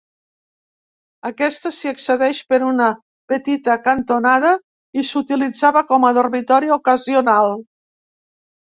[1.29, 2.89] Aquesta s'hi accedeix per una
[3.35, 4.57] petita cantonada
[5.03, 7.59] i s'utilitzava com a dormitori ocasional.